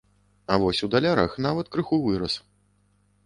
[0.53, 2.39] А вось у далярах нават крыху вырас.